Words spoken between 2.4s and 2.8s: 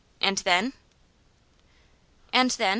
then?"